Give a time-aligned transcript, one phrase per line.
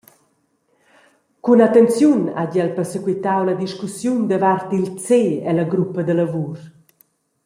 [1.43, 5.07] Cun attenziun hagi el persequitau la discussiun davart il «C»
[5.49, 6.57] ella gruppa da lavur.